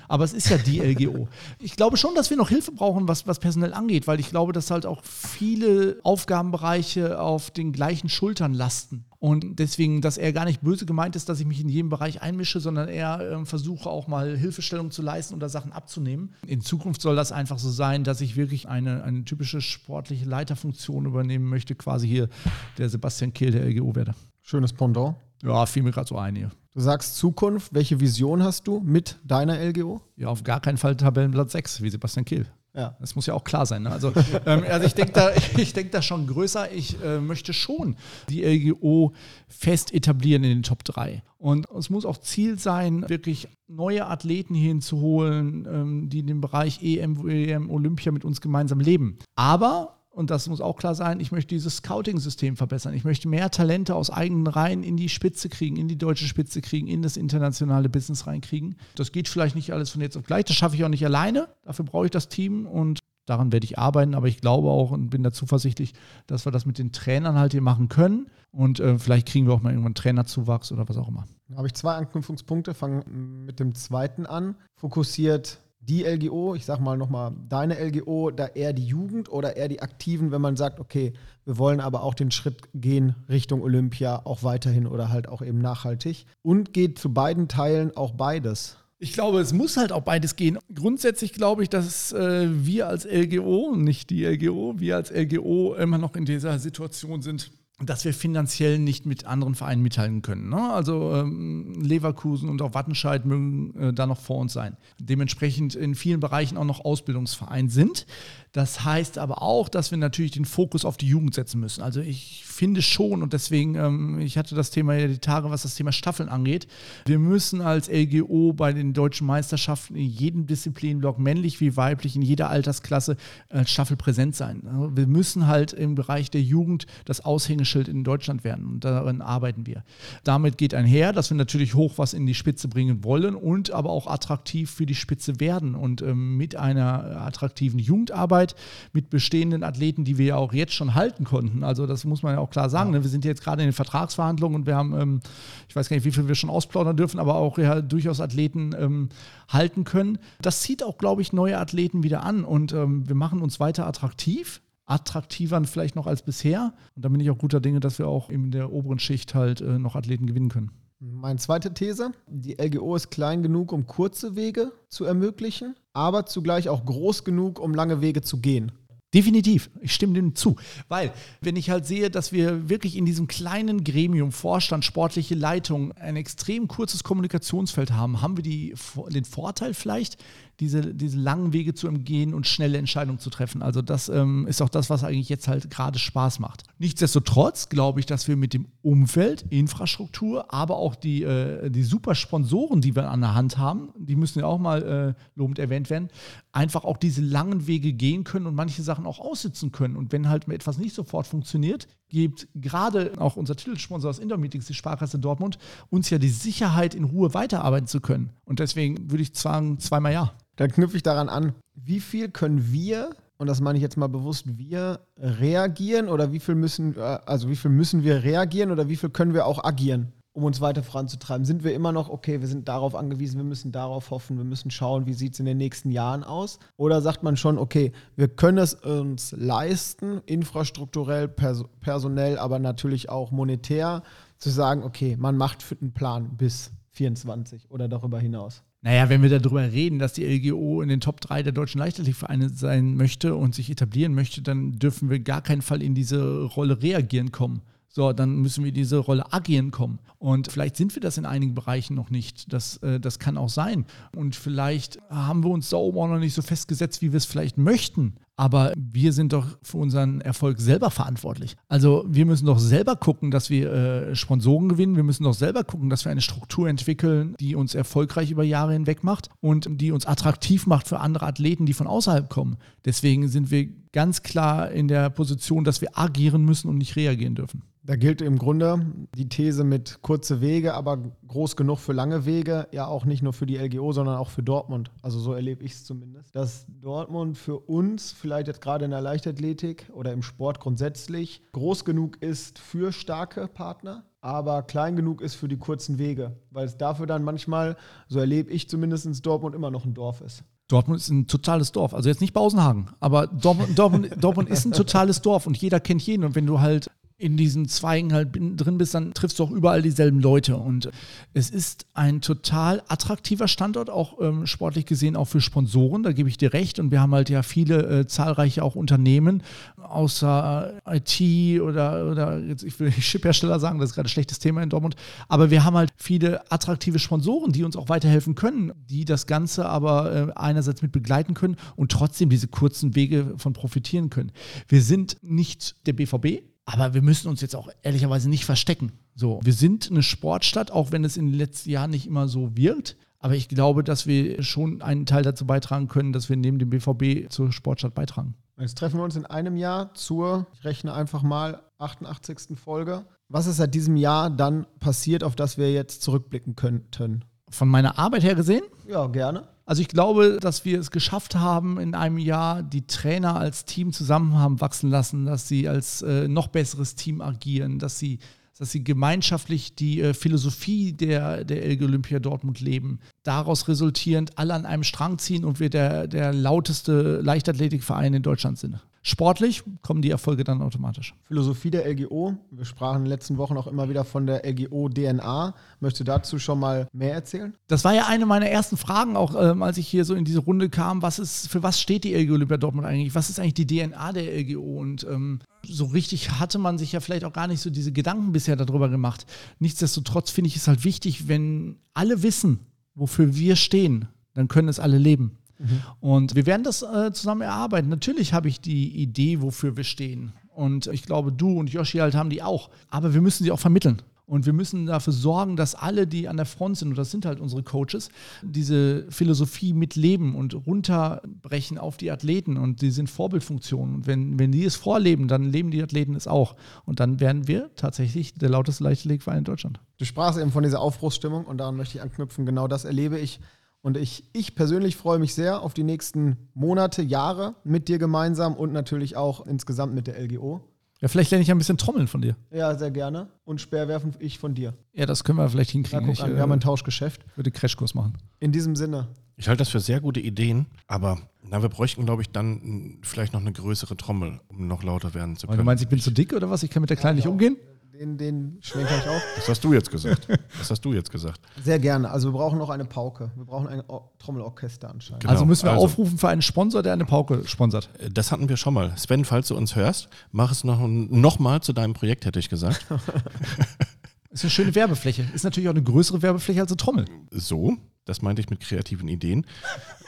[0.08, 1.28] Aber es ist ja die LGO.
[1.60, 4.54] Ich glaube schon, dass wir noch Hilfe brauchen, was, was personell angeht, weil ich glaube,
[4.54, 9.06] dass halt auch viele Aufgabenbereiche auf den gleichen Schultern lasten.
[9.26, 12.22] Und deswegen, dass er gar nicht böse gemeint ist, dass ich mich in jedem Bereich
[12.22, 16.36] einmische, sondern eher ähm, versuche auch mal Hilfestellung zu leisten oder Sachen abzunehmen.
[16.46, 21.08] In Zukunft soll das einfach so sein, dass ich wirklich eine, eine typische sportliche Leiterfunktion
[21.08, 22.30] übernehmen möchte, quasi hier
[22.78, 24.14] der Sebastian Kehl der LGO werde.
[24.44, 25.16] Schönes Pendant.
[25.42, 26.52] Ja, fiel mir gerade so ein hier.
[26.76, 27.74] Du sagst Zukunft.
[27.74, 30.02] Welche Vision hast du mit deiner LGO?
[30.18, 32.46] Ja, auf gar keinen Fall Tabellenplatz 6, wie Sebastian Kehl.
[32.76, 32.96] Ja.
[33.00, 33.84] Das muss ja auch klar sein.
[33.84, 33.92] Ne?
[33.92, 34.12] Also,
[34.46, 36.72] ähm, also ich denke da, denk da schon größer.
[36.72, 37.96] Ich äh, möchte schon
[38.30, 39.14] die LGO
[39.48, 41.24] fest etablieren in den Top 3.
[41.38, 46.82] Und es muss auch Ziel sein, wirklich neue Athleten hinzuholen, ähm, die in dem Bereich
[46.82, 49.20] EM, WM, Olympia mit uns gemeinsam leben.
[49.36, 52.94] Aber und das muss auch klar sein, ich möchte dieses Scouting-System verbessern.
[52.94, 56.62] Ich möchte mehr Talente aus eigenen Reihen in die Spitze kriegen, in die deutsche Spitze
[56.62, 58.78] kriegen, in das internationale Business reinkriegen.
[58.96, 61.50] Das geht vielleicht nicht alles von jetzt auf gleich, das schaffe ich auch nicht alleine.
[61.64, 65.10] Dafür brauche ich das Team und daran werde ich arbeiten, aber ich glaube auch und
[65.10, 65.94] bin da zuversichtlich,
[66.28, 68.28] dass wir das mit den Trainern halt hier machen können.
[68.52, 71.26] Und äh, vielleicht kriegen wir auch mal irgendwann Trainerzuwachs oder was auch immer.
[71.58, 72.74] Habe ich zwei Anknüpfungspunkte.
[72.74, 74.56] Fangen mit dem zweiten an.
[74.76, 79.68] Fokussiert die LGO, ich sag mal nochmal deine LGO, da eher die Jugend oder eher
[79.68, 81.14] die Aktiven, wenn man sagt, okay,
[81.46, 85.60] wir wollen aber auch den Schritt gehen Richtung Olympia, auch weiterhin oder halt auch eben
[85.60, 86.26] nachhaltig.
[86.42, 88.78] Und geht zu beiden Teilen auch beides.
[88.98, 90.58] Ich glaube, es muss halt auch beides gehen.
[90.74, 95.98] Grundsätzlich glaube ich, dass äh, wir als LGO, nicht die LGO, wir als LGO immer
[95.98, 100.50] noch in dieser Situation sind, dass wir finanziell nicht mit anderen Vereinen mithalten können.
[100.50, 100.74] Ne?
[100.74, 104.78] Also ähm, Leverkusen und auch Wattenscheid mögen äh, da noch vor uns sein.
[104.98, 108.06] Dementsprechend in vielen Bereichen auch noch Ausbildungsverein sind.
[108.54, 111.82] Das heißt aber auch, dass wir natürlich den Fokus auf die Jugend setzen müssen.
[111.82, 115.64] Also ich finde schon, und deswegen, ähm, ich hatte das Thema ja die Tage, was
[115.64, 116.68] das Thema Staffeln angeht,
[117.06, 122.22] wir müssen als LGO bei den deutschen Meisterschaften in jedem Disziplinblock, männlich wie weiblich, in
[122.22, 123.18] jeder Altersklasse
[123.50, 124.64] als Staffel präsent sein.
[124.68, 129.22] Also wir müssen halt im Bereich der Jugend das Aushängeschild in Deutschland werden und daran
[129.22, 129.84] arbeiten wir.
[130.24, 133.90] Damit geht einher, dass wir natürlich hoch was in die Spitze bringen wollen und aber
[133.90, 138.56] auch attraktiv für die Spitze werden und ähm, mit einer attraktiven Jugendarbeit
[138.94, 141.64] mit bestehenden Athleten, die wir ja auch jetzt schon halten konnten.
[141.64, 142.92] Also das muss man ja auch klar sagen.
[142.92, 143.04] Ne?
[143.04, 145.20] Wir sind jetzt gerade in den Vertragsverhandlungen und wir haben, ähm,
[145.68, 148.74] ich weiß gar nicht, wie viel wir schon ausplaudern dürfen, aber auch ja durchaus Athleten
[148.78, 149.10] ähm,
[149.50, 150.18] halten können.
[150.42, 153.88] Das zieht auch, glaube ich, neue Athleten wieder an und ähm, wir machen uns weiter
[153.88, 156.74] attraktiv attraktiver vielleicht noch als bisher.
[156.96, 159.62] Und da bin ich auch guter Dinge, dass wir auch in der oberen Schicht halt
[159.62, 160.72] äh, noch Athleten gewinnen können.
[161.00, 166.70] Meine zweite These, die LGO ist klein genug, um kurze Wege zu ermöglichen, aber zugleich
[166.70, 168.72] auch groß genug, um lange Wege zu gehen.
[169.16, 170.58] Definitiv, ich stimme dem zu.
[170.90, 175.94] Weil, wenn ich halt sehe, dass wir wirklich in diesem kleinen Gremium, Vorstand, sportliche Leitung,
[175.94, 178.76] ein extrem kurzes Kommunikationsfeld haben, haben wir die,
[179.08, 180.18] den Vorteil vielleicht,
[180.60, 183.62] diese, diese langen Wege zu umgehen und schnelle Entscheidungen zu treffen.
[183.62, 186.64] Also das ähm, ist auch das, was eigentlich jetzt halt gerade Spaß macht.
[186.78, 192.16] Nichtsdestotrotz glaube ich, dass wir mit dem Umfeld, Infrastruktur, aber auch die, äh, die super
[192.16, 195.90] Sponsoren, die wir an der Hand haben, die müssen ja auch mal äh, lobend erwähnt
[195.90, 196.10] werden,
[196.52, 199.98] einfach auch diese langen Wege gehen können und manche Sachen auch aussitzen können.
[199.98, 204.68] Und wenn halt etwas nicht sofort funktioniert, gibt gerade auch unser Titelsponsor aus Indoor Meetings,
[204.68, 205.58] die Sparkasse Dortmund,
[205.90, 208.30] uns ja die Sicherheit, in Ruhe weiterarbeiten zu können.
[208.46, 210.34] Und deswegen würde ich sagen, zweimal ja.
[210.56, 214.08] Dann knüpfe ich daran an, wie viel können wir, und das meine ich jetzt mal
[214.08, 218.88] bewusst, wir reagieren oder wie viel müssen, äh, also wie viel müssen wir reagieren oder
[218.88, 221.46] wie viel können wir auch agieren, um uns weiter voranzutreiben?
[221.46, 224.70] Sind wir immer noch, okay, wir sind darauf angewiesen, wir müssen darauf hoffen, wir müssen
[224.70, 226.60] schauen, wie sieht es in den nächsten Jahren aus?
[226.76, 233.10] Oder sagt man schon, okay, wir können es uns leisten, infrastrukturell, pers personell, aber natürlich
[233.10, 234.04] auch monetär,
[234.38, 238.62] zu sagen, okay, man macht einen Plan bis 24 oder darüber hinaus?
[238.82, 242.50] Naja, wenn wir darüber reden, dass die LGO in den Top 3 der deutschen Leichtathletikvereine
[242.50, 246.84] sein möchte und sich etablieren möchte, dann dürfen wir gar keinen Fall in diese Rolle
[246.84, 247.62] reagieren kommen.
[247.96, 250.00] So, dann müssen wir diese Rolle agieren kommen.
[250.18, 252.52] Und vielleicht sind wir das in einigen Bereichen noch nicht.
[252.52, 253.86] Das, äh, das kann auch sein.
[254.14, 257.24] Und vielleicht haben wir uns da oben auch noch nicht so festgesetzt, wie wir es
[257.24, 258.16] vielleicht möchten.
[258.36, 261.56] Aber wir sind doch für unseren Erfolg selber verantwortlich.
[261.70, 264.98] Also wir müssen doch selber gucken, dass wir äh, Sponsoren gewinnen.
[264.98, 268.74] Wir müssen doch selber gucken, dass wir eine Struktur entwickeln, die uns erfolgreich über Jahre
[268.74, 272.58] hinweg macht und die uns attraktiv macht für andere Athleten, die von außerhalb kommen.
[272.84, 277.36] Deswegen sind wir ganz klar in der Position, dass wir agieren müssen und nicht reagieren
[277.36, 277.62] dürfen.
[277.88, 278.84] Da gilt im Grunde
[279.16, 283.32] die These mit kurze Wege, aber groß genug für lange Wege, ja auch nicht nur
[283.32, 284.90] für die LGO, sondern auch für Dortmund.
[285.04, 286.36] Also so erlebe ich es zumindest.
[286.36, 291.86] Dass Dortmund für uns, vielleicht jetzt gerade in der Leichtathletik oder im Sport grundsätzlich, groß
[291.86, 296.80] genug ist für starke Partner, aber klein genug ist für die kurzen Wege, weil es
[296.80, 300.44] dafür dann manchmal, so erlebe ich zumindest, Dortmund immer noch ein Dorf ist.
[300.68, 301.94] Dortmund ist ein totales Dorf.
[301.94, 306.02] Also jetzt nicht Bausenhagen, aber Dortmund, Dortmund, Dortmund ist ein totales Dorf und jeder kennt
[306.02, 306.24] jeden.
[306.24, 309.82] Und wenn du halt in diesen Zweigen halt drin bist, dann triffst du auch überall
[309.82, 310.58] dieselben Leute.
[310.58, 310.90] Und
[311.34, 316.28] es ist ein total attraktiver Standort, auch ähm, sportlich gesehen, auch für Sponsoren, da gebe
[316.28, 316.78] ich dir recht.
[316.78, 319.44] Und wir haben halt ja viele äh, zahlreiche auch Unternehmen,
[319.82, 324.40] außer äh, IT oder, oder jetzt, ich will Chiphersteller sagen, das ist gerade ein schlechtes
[324.40, 324.98] Thema in Dortmund.
[325.30, 329.68] Aber wir haben halt viele attraktive Sponsoren, die uns auch weiterhelfen können, die das Ganze
[329.68, 334.34] aber äh, einerseits mit begleiten können und trotzdem diese kurzen Wege von profitieren können.
[334.68, 338.92] Wir sind nicht der BVB, aber wir müssen uns jetzt auch ehrlicherweise nicht verstecken.
[339.16, 342.58] So, wir sind eine Sportstadt, auch wenn es in den letzten Jahren nicht immer so
[342.58, 342.98] wirkt.
[343.20, 346.70] Aber ich glaube, dass wir schon einen Teil dazu beitragen können, dass wir neben dem
[346.70, 348.36] BVB zur Sportstadt beitragen.
[348.60, 352.58] Jetzt treffen wir uns in einem Jahr zur, ich rechne einfach mal, 88.
[352.58, 353.06] Folge.
[353.28, 357.26] Was ist seit diesem Jahr dann passiert, auf das wir jetzt zurückblicken könnten?
[357.50, 358.64] Von meiner Arbeit her gesehen?
[358.88, 359.48] Ja, gerne.
[359.66, 363.92] Also ich glaube, dass wir es geschafft haben, in einem Jahr die Trainer als Team
[363.92, 368.20] zusammen haben wachsen lassen, dass sie als äh, noch besseres Team agieren, dass sie,
[368.60, 373.00] dass sie gemeinschaftlich die äh, Philosophie der, der LG Olympia Dortmund leben.
[373.24, 378.60] Daraus resultierend alle an einem Strang ziehen und wir der, der lauteste Leichtathletikverein in Deutschland
[378.60, 378.80] sind.
[379.08, 381.14] Sportlich kommen die Erfolge dann automatisch.
[381.28, 382.36] Philosophie der LGO.
[382.50, 385.54] Wir sprachen in den letzten Wochen auch immer wieder von der LGO-DNA.
[385.80, 387.54] Möchtest du dazu schon mal mehr erzählen?
[387.68, 390.40] Das war ja eine meiner ersten Fragen, auch ähm, als ich hier so in diese
[390.40, 391.04] Runde kam.
[391.04, 393.14] Was ist, für was steht die LGO Olympia Dortmund eigentlich?
[393.14, 394.80] Was ist eigentlich die DNA der LGO?
[394.80, 398.32] Und ähm, so richtig hatte man sich ja vielleicht auch gar nicht so diese Gedanken
[398.32, 399.28] bisher darüber gemacht.
[399.60, 402.62] Nichtsdestotrotz finde ich es halt wichtig, wenn alle wissen,
[402.96, 405.38] wofür wir stehen, dann können es alle leben.
[405.60, 405.82] Mhm.
[406.00, 407.90] Und wir werden das äh, zusammen erarbeiten.
[407.90, 410.34] Natürlich habe ich die Idee, wofür wir stehen.
[410.54, 412.70] Und ich glaube, du und Yoshi halt haben die auch.
[412.90, 414.02] Aber wir müssen sie auch vermitteln.
[414.28, 417.28] Und wir müssen dafür sorgen, dass alle, die an der Front sind, und das sind
[417.28, 418.10] halt unsere Coaches,
[418.42, 422.58] diese Philosophie mitleben und runterbrechen auf die Athleten.
[422.58, 423.96] Und die sind Vorbildfunktionen.
[423.96, 426.56] Und wenn, wenn die es vorleben, dann leben die Athleten es auch.
[426.86, 429.80] Und dann werden wir tatsächlich der lauteste Leichtathletikverein in Deutschland.
[430.00, 432.48] Du sprachst eben von dieser Aufbruchsstimmung und daran möchte ich anknüpfen.
[432.48, 433.40] Genau das erlebe ich
[433.86, 438.56] und ich, ich persönlich freue mich sehr auf die nächsten Monate, Jahre mit dir gemeinsam
[438.56, 440.62] und natürlich auch insgesamt mit der LGO.
[441.02, 442.36] Ja, vielleicht lerne ich ein bisschen Trommeln von dir.
[442.50, 443.28] Ja, sehr gerne.
[443.44, 444.74] Und Speerwerfen ich von dir.
[444.94, 446.10] Ja, das können wir vielleicht hinkriegen.
[446.10, 447.24] Ich, wir haben ein Tauschgeschäft.
[447.30, 448.18] Ich würde Crashkurs machen.
[448.40, 449.08] In diesem Sinne.
[449.38, 453.34] Ich halte das für sehr gute Ideen, aber na, wir bräuchten, glaube ich, dann vielleicht
[453.34, 455.60] noch eine größere Trommel, um noch lauter werden zu können.
[455.60, 456.64] du meinst, ich bin zu dick oder was?
[456.64, 457.58] Ich kann mit der Kleinen nicht umgehen?
[458.00, 459.22] Den, den schwenke ich auch.
[459.36, 460.28] Das hast du jetzt gesagt.
[460.60, 461.40] Das hast du jetzt gesagt.
[461.64, 462.10] Sehr gerne.
[462.10, 463.32] Also wir brauchen noch eine Pauke.
[463.36, 463.84] Wir brauchen ein
[464.20, 465.22] Trommelorchester anscheinend.
[465.22, 465.32] Genau.
[465.32, 467.90] Also müssen wir also, aufrufen für einen Sponsor, der eine Pauke sponsert.
[468.00, 468.98] Äh, das hatten wir schon mal.
[468.98, 472.50] Sven, falls du uns hörst, mach es noch, noch mal zu deinem Projekt, hätte ich
[472.50, 472.86] gesagt.
[474.32, 475.26] ist eine schöne Werbefläche.
[475.34, 477.06] Ist natürlich auch eine größere Werbefläche als eine Trommel.
[477.32, 479.46] So, das meinte ich mit kreativen Ideen.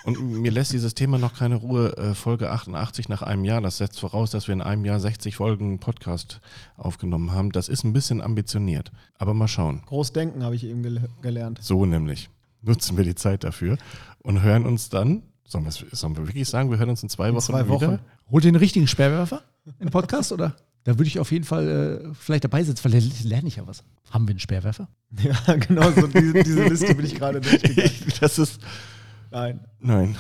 [0.06, 1.98] Und mir lässt dieses Thema noch keine Ruhe.
[1.98, 5.36] Äh, Folge 88 nach einem Jahr, das setzt voraus, dass wir in einem Jahr 60
[5.36, 6.40] Folgen Podcast
[6.78, 7.52] aufgenommen haben.
[7.52, 8.92] Das ist ein bisschen ambitioniert.
[9.18, 9.82] Aber mal schauen.
[9.88, 11.60] Großdenken habe ich eben gel gelernt.
[11.62, 12.30] So nämlich.
[12.62, 13.78] Nutzen wir die Zeit dafür
[14.24, 15.24] und hören uns dann.
[15.46, 17.82] Sollen wir, sollen wir wirklich sagen, wir hören uns in zwei in Wochen zwei Wochen.
[17.82, 18.00] wieder?
[18.30, 19.42] Holt ihr den richtigen Sperrwerfer
[19.80, 20.56] im Podcast oder?
[20.88, 21.68] Da würde ich auf jeden Fall
[22.08, 23.84] äh, vielleicht dabei sitzen, weil da lerne ich ja was.
[24.10, 24.88] Haben wir einen Sperrwerfer?
[25.22, 27.92] Ja, genau, so diese, diese Liste bin ich gerade durchgegangen.
[28.22, 28.62] das ist.
[29.30, 29.60] Nein.
[29.82, 30.16] Nein.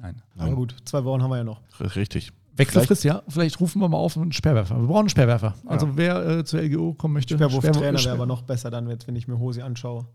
[0.00, 0.22] Nein.
[0.36, 1.62] Aber gut, zwei Wochen haben wir ja noch.
[1.80, 2.30] Richtig.
[2.54, 3.24] Wechselfrist, ja.
[3.26, 4.80] Vielleicht rufen wir mal auf einen Sperrwerfer.
[4.80, 5.56] Wir brauchen einen Sperrwerfer.
[5.66, 5.92] Also ja.
[5.96, 7.34] wer äh, zur LGO kommen möchte.
[7.34, 10.06] Sperrwurftrainer wäre aber noch besser dann, wenn ich mir Hosi anschaue.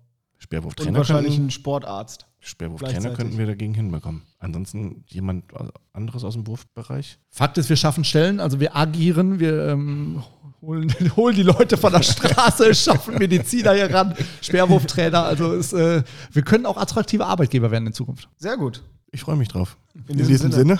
[0.43, 0.89] Sperrwurftrainer.
[0.89, 2.27] Und wahrscheinlich ein Sportarzt.
[2.41, 4.23] Sperrwurftrainer könnten wir dagegen hinbekommen.
[4.39, 5.45] Ansonsten jemand
[5.93, 7.17] anderes aus dem Wurfbereich?
[7.29, 10.21] Fakt ist, wir schaffen Stellen, also wir agieren, wir ähm,
[10.61, 15.23] holen, holen, die Leute von der Straße, schaffen Mediziner hier ran, Sperrwurftrainer.
[15.23, 16.03] Also es, äh,
[16.33, 18.27] wir können auch attraktive Arbeitgeber werden in Zukunft.
[18.35, 18.83] Sehr gut.
[19.13, 19.77] Ich freue mich drauf.
[20.09, 20.77] In, in diesem Sinne.
[20.77, 20.79] Sinne.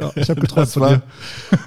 [0.00, 1.02] Ja, ich habe geträumt von dir.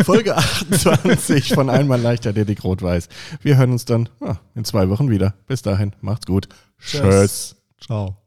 [0.04, 3.08] Folge 28 von Einmal leichter, der dick rot-weiß.
[3.42, 5.36] Wir hören uns dann ja, in zwei Wochen wieder.
[5.46, 6.50] Bis dahin, macht's gut.
[6.80, 7.02] Tschüss.
[7.02, 7.56] Tschüss.
[7.86, 8.18] Ciao.